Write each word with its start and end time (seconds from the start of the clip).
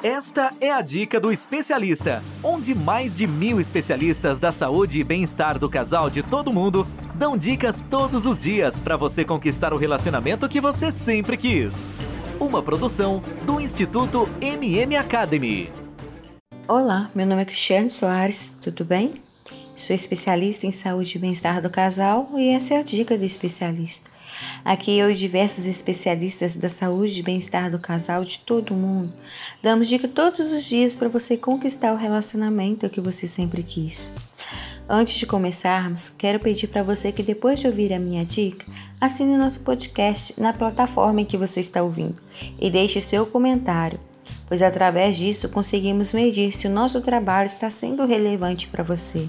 Esta 0.00 0.54
é 0.60 0.70
a 0.70 0.80
dica 0.80 1.18
do 1.18 1.32
especialista, 1.32 2.22
onde 2.40 2.72
mais 2.72 3.16
de 3.16 3.26
mil 3.26 3.60
especialistas 3.60 4.38
da 4.38 4.52
saúde 4.52 5.00
e 5.00 5.02
bem-estar 5.02 5.58
do 5.58 5.68
casal 5.68 6.08
de 6.08 6.22
todo 6.22 6.52
mundo 6.52 6.86
dão 7.16 7.36
dicas 7.36 7.84
todos 7.90 8.24
os 8.24 8.38
dias 8.38 8.78
para 8.78 8.96
você 8.96 9.24
conquistar 9.24 9.74
o 9.74 9.76
relacionamento 9.76 10.48
que 10.48 10.60
você 10.60 10.92
sempre 10.92 11.36
quis. 11.36 11.90
Uma 12.38 12.62
produção 12.62 13.20
do 13.44 13.60
Instituto 13.60 14.30
MM 14.40 14.94
Academy. 14.94 15.72
Olá, 16.68 17.10
meu 17.12 17.26
nome 17.26 17.42
é 17.42 17.44
Cristiane 17.44 17.90
Soares, 17.90 18.56
tudo 18.62 18.84
bem? 18.84 19.14
Sou 19.76 19.96
especialista 19.96 20.64
em 20.64 20.70
saúde 20.70 21.18
e 21.18 21.20
bem-estar 21.20 21.60
do 21.60 21.70
casal 21.70 22.28
e 22.36 22.50
essa 22.50 22.74
é 22.74 22.78
a 22.78 22.82
dica 22.84 23.18
do 23.18 23.24
especialista. 23.24 24.16
Aqui 24.64 24.96
eu 24.96 25.10
e 25.10 25.14
diversos 25.14 25.66
especialistas 25.66 26.56
da 26.56 26.68
saúde 26.68 27.20
e 27.20 27.22
bem-estar 27.22 27.70
do 27.70 27.78
casal 27.78 28.24
de 28.24 28.38
todo 28.40 28.74
mundo 28.74 29.12
damos 29.62 29.88
dica 29.88 30.08
todos 30.08 30.52
os 30.52 30.64
dias 30.64 30.96
para 30.96 31.08
você 31.08 31.36
conquistar 31.36 31.92
o 31.92 31.96
relacionamento 31.96 32.88
que 32.88 33.00
você 33.00 33.26
sempre 33.26 33.62
quis. 33.62 34.12
Antes 34.88 35.18
de 35.18 35.26
começarmos, 35.26 36.08
quero 36.08 36.40
pedir 36.40 36.68
para 36.68 36.82
você 36.82 37.12
que 37.12 37.22
depois 37.22 37.60
de 37.60 37.66
ouvir 37.66 37.92
a 37.92 37.98
minha 37.98 38.24
dica, 38.24 38.64
assine 39.00 39.36
nosso 39.36 39.60
podcast 39.60 40.40
na 40.40 40.52
plataforma 40.52 41.20
em 41.20 41.24
que 41.24 41.36
você 41.36 41.60
está 41.60 41.82
ouvindo 41.82 42.20
e 42.58 42.70
deixe 42.70 43.00
seu 43.00 43.26
comentário, 43.26 44.00
pois 44.46 44.62
através 44.62 45.18
disso 45.18 45.50
conseguimos 45.50 46.14
medir 46.14 46.52
se 46.52 46.66
o 46.66 46.70
nosso 46.70 47.00
trabalho 47.02 47.46
está 47.46 47.70
sendo 47.70 48.06
relevante 48.06 48.66
para 48.68 48.82
você. 48.82 49.28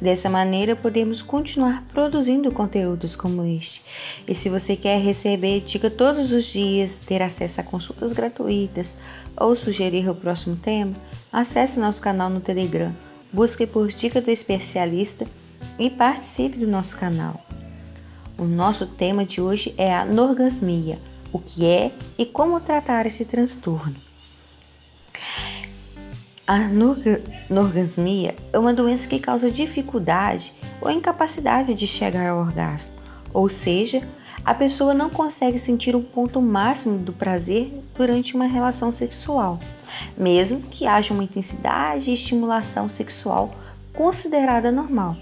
Dessa 0.00 0.28
maneira, 0.28 0.74
podemos 0.74 1.22
continuar 1.22 1.84
produzindo 1.92 2.50
conteúdos 2.50 3.14
como 3.14 3.44
este. 3.44 3.82
E 4.28 4.34
se 4.34 4.48
você 4.48 4.76
quer 4.76 5.00
receber 5.00 5.60
dica 5.60 5.88
todos 5.88 6.32
os 6.32 6.44
dias, 6.44 6.98
ter 6.98 7.22
acesso 7.22 7.60
a 7.60 7.64
consultas 7.64 8.12
gratuitas 8.12 8.98
ou 9.36 9.54
sugerir 9.54 10.08
o 10.08 10.14
próximo 10.14 10.56
tema, 10.56 10.94
acesse 11.32 11.78
nosso 11.78 12.02
canal 12.02 12.28
no 12.28 12.40
Telegram, 12.40 12.94
busque 13.32 13.66
por 13.66 13.88
Dica 13.88 14.20
do 14.20 14.30
Especialista 14.30 15.26
e 15.78 15.88
participe 15.88 16.58
do 16.58 16.66
nosso 16.66 16.96
canal. 16.96 17.44
O 18.36 18.44
nosso 18.44 18.86
tema 18.86 19.24
de 19.24 19.40
hoje 19.40 19.74
é 19.78 19.94
a 19.94 20.04
norgasmia, 20.04 20.98
o 21.32 21.38
que 21.38 21.66
é 21.66 21.92
e 22.18 22.26
como 22.26 22.60
tratar 22.60 23.06
esse 23.06 23.24
transtorno. 23.24 24.13
A 26.46 26.58
norgasmia 27.48 28.34
é 28.52 28.58
uma 28.58 28.74
doença 28.74 29.08
que 29.08 29.18
causa 29.18 29.50
dificuldade 29.50 30.52
ou 30.78 30.90
incapacidade 30.90 31.72
de 31.72 31.86
chegar 31.86 32.28
ao 32.28 32.38
orgasmo, 32.38 32.92
ou 33.32 33.48
seja, 33.48 34.06
a 34.44 34.52
pessoa 34.52 34.92
não 34.92 35.08
consegue 35.08 35.58
sentir 35.58 35.96
o 35.96 36.02
ponto 36.02 36.42
máximo 36.42 36.98
do 36.98 37.14
prazer 37.14 37.72
durante 37.96 38.34
uma 38.34 38.44
relação 38.44 38.92
sexual, 38.92 39.58
mesmo 40.18 40.60
que 40.60 40.86
haja 40.86 41.14
uma 41.14 41.24
intensidade 41.24 42.10
e 42.10 42.14
estimulação 42.14 42.90
sexual 42.90 43.54
considerada 43.94 44.70
normal, 44.70 45.16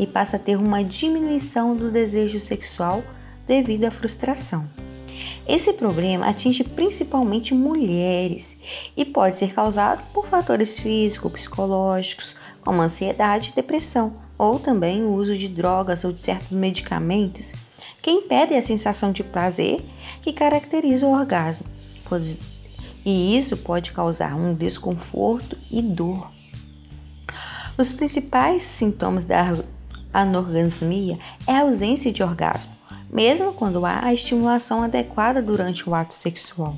e 0.00 0.06
passa 0.06 0.36
a 0.36 0.40
ter 0.40 0.56
uma 0.56 0.82
diminuição 0.82 1.76
do 1.76 1.90
desejo 1.90 2.40
sexual 2.40 3.04
devido 3.46 3.84
à 3.84 3.90
frustração. 3.90 4.66
Esse 5.46 5.72
problema 5.72 6.26
atinge 6.26 6.62
principalmente 6.62 7.52
mulheres 7.52 8.60
e 8.96 9.04
pode 9.04 9.38
ser 9.38 9.52
causado 9.52 10.02
por 10.12 10.26
fatores 10.26 10.78
físicos, 10.78 11.32
psicológicos, 11.32 12.36
como 12.62 12.80
ansiedade 12.80 13.50
e 13.50 13.56
depressão, 13.56 14.14
ou 14.38 14.58
também 14.58 15.02
o 15.02 15.12
uso 15.12 15.36
de 15.36 15.48
drogas 15.48 16.04
ou 16.04 16.12
de 16.12 16.22
certos 16.22 16.50
medicamentos 16.50 17.54
que 18.00 18.10
impedem 18.10 18.58
a 18.58 18.62
sensação 18.62 19.12
de 19.12 19.22
prazer 19.22 19.84
que 20.22 20.32
caracteriza 20.32 21.06
o 21.06 21.12
orgasmo. 21.12 21.66
E 23.04 23.36
isso 23.36 23.56
pode 23.56 23.92
causar 23.92 24.34
um 24.34 24.54
desconforto 24.54 25.56
e 25.70 25.80
dor. 25.80 26.30
Os 27.78 27.90
principais 27.90 28.62
sintomas 28.62 29.24
da 29.24 29.56
anorgasmia 30.12 31.18
é 31.46 31.52
a 31.52 31.62
ausência 31.62 32.12
de 32.12 32.22
orgasmo, 32.22 32.72
mesmo 33.12 33.52
quando 33.52 33.84
há 33.84 34.04
a 34.04 34.14
estimulação 34.14 34.82
adequada 34.82 35.42
durante 35.42 35.88
o 35.88 35.94
ato 35.94 36.14
sexual. 36.14 36.76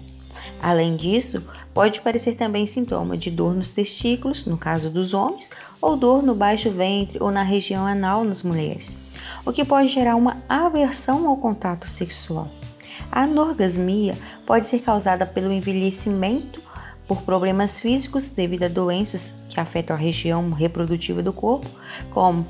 Além 0.61 0.97
disso, 0.97 1.43
pode 1.72 2.00
parecer 2.00 2.34
também 2.34 2.67
sintoma 2.67 3.17
de 3.17 3.31
dor 3.31 3.55
nos 3.55 3.69
testículos, 3.69 4.45
no 4.45 4.59
caso 4.59 4.91
dos 4.91 5.15
homens, 5.15 5.49
ou 5.81 5.97
dor 5.97 6.22
no 6.22 6.34
baixo 6.34 6.71
ventre 6.71 7.19
ou 7.21 7.31
na 7.31 7.43
região 7.43 7.87
anal 7.87 8.25
nas 8.25 8.43
mulheres, 8.43 8.99
o 9.47 9.53
que 9.53 9.65
pode 9.65 9.89
gerar 9.89 10.17
uma 10.17 10.37
aversão 10.49 11.28
ao 11.28 11.37
contato 11.37 11.89
sexual. 11.89 12.51
A 13.11 13.22
anorgasmia 13.22 14.15
pode 14.45 14.66
ser 14.66 14.81
causada 14.81 15.25
pelo 15.25 15.53
envelhecimento, 15.53 16.62
por 17.06 17.22
problemas 17.22 17.81
físicos 17.81 18.31
devido 18.31 18.65
a 18.65 18.69
doenças 18.69 19.34
que 19.49 19.61
afetam 19.61 19.95
a 19.95 19.99
região 19.99 20.51
reprodutiva 20.51 21.22
do 21.22 21.33
corpo, 21.33 21.69
como 22.11 22.47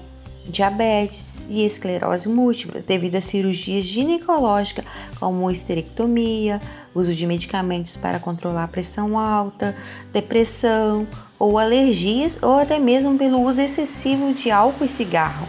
diabetes 0.46 1.46
e 1.48 1.64
esclerose 1.64 2.28
múltipla 2.28 2.80
devido 2.80 3.16
a 3.16 3.20
cirurgias 3.20 3.84
ginecológicas 3.84 4.84
como 5.18 5.50
esterectomia, 5.50 6.60
uso 6.94 7.14
de 7.14 7.26
medicamentos 7.26 7.96
para 7.96 8.20
controlar 8.20 8.64
a 8.64 8.68
pressão 8.68 9.18
alta, 9.18 9.74
depressão 10.12 11.06
ou 11.38 11.58
alergias 11.58 12.38
ou 12.42 12.58
até 12.58 12.78
mesmo 12.78 13.16
pelo 13.16 13.40
uso 13.40 13.60
excessivo 13.60 14.32
de 14.32 14.50
álcool 14.50 14.84
e 14.84 14.88
cigarro. 14.88 15.48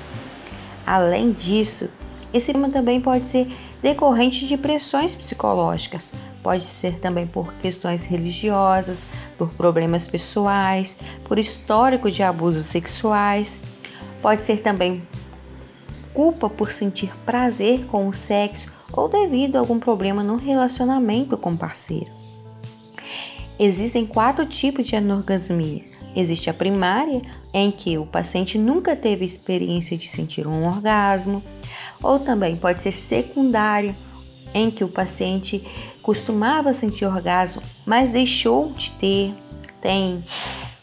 Além 0.85 1.31
disso, 1.31 1.89
esse 2.34 2.51
problema 2.51 2.73
também 2.73 3.00
pode 3.00 3.28
ser 3.28 3.47
decorrente 3.81 4.47
de 4.47 4.57
pressões 4.57 5.16
psicológicas, 5.16 6.13
pode 6.41 6.63
ser 6.63 7.00
também 7.00 7.25
por 7.28 7.53
questões 7.55 8.05
religiosas, 8.05 9.05
por 9.38 9.53
problemas 9.53 10.07
pessoais, 10.07 10.97
por 11.23 11.38
histórico 11.38 12.09
de 12.09 12.23
abusos 12.23 12.66
sexuais 12.66 13.59
Pode 14.25 14.41
ser 14.41 14.62
também 14.62 15.08
culpa 16.12 16.50
por 16.50 16.72
sentir 16.72 17.16
prazer 17.28 17.86
com 17.86 18.08
o 18.08 18.13
sexo 18.13 18.72
ou 18.91 19.08
devido 19.08 19.56
a 19.56 19.59
algum 19.59 19.78
problema 19.78 20.24
no 20.24 20.36
relacionamento 20.36 21.38
com 21.38 21.53
o 21.53 21.58
parceiro. 21.58 22.09
Existem 23.59 24.03
quatro 24.03 24.44
tipos 24.44 24.88
de 24.88 24.96
anorgasmia. 24.96 25.84
Existe 26.16 26.50
a 26.50 26.56
primária, 26.56 27.22
em 27.53 27.69
que 27.69 28.00
o 28.00 28.06
paciente 28.08 28.58
nunca 28.58 28.96
teve 28.96 29.24
experiência 29.24 29.96
de 29.96 30.08
sentir 30.08 30.47
um 30.47 30.66
orgasmo, 30.66 31.44
ou 32.02 32.18
também 32.18 32.58
pode 32.58 32.81
ser 32.81 32.94
secundária, 32.94 33.96
em 34.56 34.72
que 34.72 34.84
o 34.84 34.90
paciente 34.90 35.64
costumava 36.02 36.74
sentir 36.74 37.06
orgasmo, 37.06 37.62
mas 37.85 38.09
deixou 38.09 38.74
de 38.74 38.90
ter. 38.94 39.35
Tem 39.80 40.24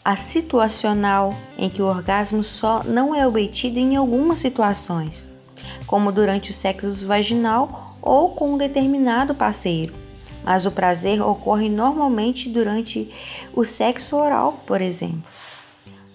a 0.03 0.17
situacional, 0.17 1.33
em 1.57 1.69
que 1.69 1.81
o 1.81 1.85
orgasmo 1.85 2.43
só 2.43 2.83
não 2.83 3.15
é 3.15 3.25
obtido 3.25 3.79
em 3.79 3.95
algumas 3.95 4.39
situações, 4.39 5.29
como 5.87 6.11
durante 6.11 6.51
o 6.51 6.53
sexo 6.53 7.07
vaginal 7.07 7.97
ou 8.01 8.31
com 8.31 8.53
um 8.53 8.57
determinado 8.57 9.33
parceiro, 9.33 9.93
mas 10.43 10.65
o 10.65 10.71
prazer 10.71 11.21
ocorre 11.21 11.69
normalmente 11.69 12.49
durante 12.49 13.09
o 13.53 13.63
sexo 13.63 14.17
oral, 14.17 14.61
por 14.65 14.81
exemplo. 14.81 15.23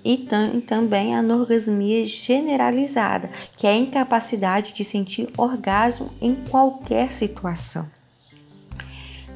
E 0.04 0.18
tam 0.18 0.60
também 0.60 1.14
a 1.14 1.20
anorgasmia 1.20 2.04
generalizada, 2.06 3.30
que 3.56 3.66
é 3.66 3.70
a 3.70 3.76
incapacidade 3.76 4.74
de 4.74 4.84
sentir 4.84 5.28
orgasmo 5.36 6.10
em 6.20 6.34
qualquer 6.34 7.12
situação. 7.12 7.86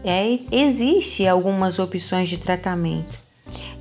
É, 0.05 0.39
existe 0.51 1.27
algumas 1.27 1.79
opções 1.79 2.29
de 2.29 2.37
tratamento 2.37 3.23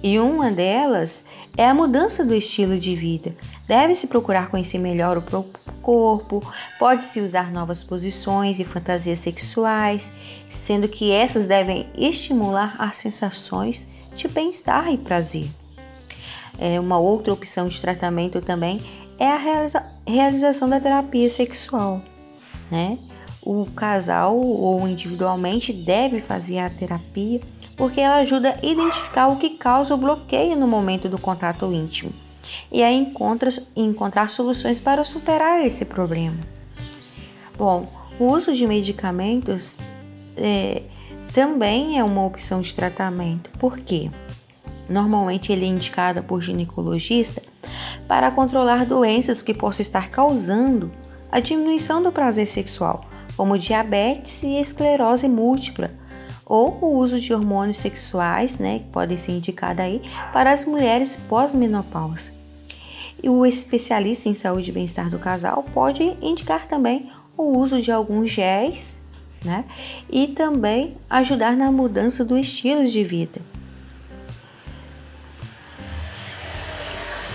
e 0.04 0.20
uma 0.20 0.50
delas 0.50 1.24
é 1.56 1.66
a 1.66 1.74
mudança 1.74 2.26
do 2.26 2.34
estilo 2.34 2.80
de 2.80 2.96
vida. 2.96 3.36
Deve-se 3.68 4.08
procurar 4.08 4.50
conhecer 4.50 4.80
melhor 4.80 5.18
o 5.18 5.22
próprio 5.22 5.54
corpo, 5.82 6.42
pode-se 6.80 7.22
usar 7.22 7.52
novas 7.52 7.84
posições 7.84 8.60
e 8.60 8.66
fantasias 8.66 9.20
sexuais, 9.20 10.12
sendo 10.50 10.88
que 10.88 11.12
essas 11.12 11.46
devem 11.46 11.88
estimular 11.96 12.76
as 12.80 12.98
sensações 12.98 13.86
de 14.16 14.28
bem-estar 14.28 14.92
e 14.92 14.98
prazer. 14.98 15.48
É, 16.59 16.80
uma 16.80 16.97
outra 16.97 17.34
opção 17.34 17.68
de 17.68 17.80
tratamento 17.80 18.42
também 18.42 18.82
é 19.18 19.28
a 19.28 19.38
realiza 19.38 19.84
realização 20.06 20.68
da 20.68 20.80
terapia 20.80 21.30
sexual. 21.30 22.02
Né? 22.70 22.97
O 23.42 23.66
casal 23.68 24.38
ou 24.38 24.88
individualmente 24.88 25.72
deve 25.72 26.20
fazer 26.20 26.59
a 26.59 26.70
terapia 26.70 27.40
porque 27.76 28.02
ela 28.02 28.18
ajuda 28.18 28.58
a 28.62 28.66
identificar 28.66 29.28
o 29.28 29.38
que 29.38 29.52
causa 29.52 29.94
o 29.94 29.97
bloqueio 29.97 30.56
no 30.56 30.68
momento 30.68 31.09
do 31.09 31.20
contato 31.20 31.72
íntimo 31.72 32.12
e 32.72 32.84
a 32.84 32.91
encontra, 32.91 33.50
encontrar 33.76 34.29
soluções 34.29 34.79
para 34.79 35.03
superar 35.03 35.66
esse 35.66 35.85
problema. 35.85 36.38
Bom, 37.58 37.88
o 38.20 38.26
uso 38.26 38.53
de 38.53 38.68
medicamentos 38.68 39.79
é, 40.38 40.82
também 41.34 41.97
é 41.97 42.03
uma 42.03 42.26
opção 42.26 42.62
de 42.62 42.73
tratamento, 42.73 43.50
porque 43.59 44.09
normalmente 44.90 45.52
ele 45.52 45.66
é 45.66 45.70
indicado 45.70 46.23
por 46.23 46.41
ginecologista 46.41 47.41
para 48.08 48.32
controlar 48.32 48.85
doenças 48.85 49.41
que 49.41 49.53
possam 49.53 49.82
estar 49.82 50.09
causando 50.09 50.91
a 51.32 51.40
diminuição 51.40 52.03
do 52.03 52.12
prazer 52.12 52.46
sexual, 52.46 53.06
como 53.38 53.58
diabetes 53.58 54.44
e 54.44 54.59
esclerose 54.59 55.29
múltipla, 55.29 55.90
ou 56.52 56.78
o 56.82 56.98
uso 56.98 57.18
de 57.18 57.34
hormônios 57.34 57.78
sexuais, 57.78 58.58
né, 58.58 58.80
que 58.80 58.90
podem 58.92 59.16
ser 59.16 59.32
indicados 59.32 59.86
aí 59.86 60.02
para 60.34 60.52
as 60.52 60.66
mulheres 60.66 61.16
pós-menopausa. 61.16 62.34
E 63.24 63.30
o 63.30 63.46
especialista 63.46 64.28
em 64.28 64.34
saúde 64.34 64.70
e 64.70 64.74
bem-estar 64.74 65.09
do 65.09 65.18
casal 65.18 65.64
pode 65.74 66.03
indicar 66.22 66.68
também 66.68 67.09
o 67.38 67.58
uso 67.58 67.82
de 67.82 67.90
alguns 67.90 68.32
géis, 68.32 69.02
né, 69.46 69.64
e 70.09 70.28
também 70.28 70.98
ajudar 71.09 71.56
na 71.56 71.72
mudança 71.72 72.26
do 72.26 72.38
estilo 72.38 72.86
de 72.86 73.02
vida. 73.02 73.40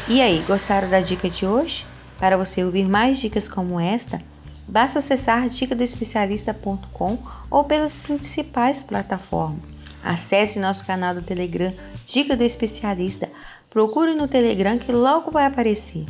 E 0.08 0.20
aí, 0.20 0.44
gostaram 0.46 0.90
da 0.90 1.00
dica 1.00 1.30
de 1.30 1.46
hoje? 1.46 1.86
Para 2.18 2.36
você 2.36 2.62
ouvir 2.62 2.86
mais 2.86 3.18
dicas 3.18 3.48
como 3.48 3.80
esta, 3.80 4.20
basta 4.68 4.98
acessar 4.98 5.48
dicadoespecialista.com 5.48 7.18
ou 7.50 7.64
pelas 7.64 7.96
principais 7.96 8.82
plataformas. 8.82 9.76
Acesse 10.02 10.58
nosso 10.58 10.86
canal 10.86 11.14
do 11.14 11.22
Telegram 11.22 11.72
Dica 12.04 12.36
do 12.36 12.44
Especialista. 12.44 13.28
Procure 13.68 14.14
no 14.14 14.28
Telegram 14.28 14.78
que 14.78 14.92
logo 14.92 15.30
vai 15.30 15.44
aparecer. 15.44 16.06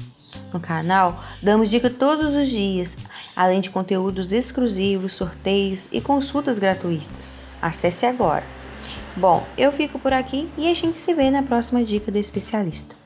No 0.53 0.61
canal, 0.61 1.25
damos 1.43 1.71
dica 1.71 1.89
todos 1.89 2.37
os 2.37 2.49
dias, 2.49 2.97
além 3.35 3.61
de 3.61 3.71
conteúdos 3.71 4.33
exclusivos, 4.33 5.15
sorteios 5.15 5.89
e 5.93 6.01
consultas 6.01 6.59
gratuitas. 6.59 7.37
Acesse 7.61 8.05
agora. 8.05 8.45
Bom, 9.17 9.47
eu 9.57 9.73
fico 9.73 9.99
por 9.99 10.13
aqui 10.13 10.49
e 10.59 10.71
a 10.71 10.75
gente 10.75 10.97
se 10.97 11.15
vê 11.15 11.31
na 11.31 11.43
próxima 11.43 11.83
dica 11.83 12.13
do 12.13 12.19
especialista. 12.19 13.06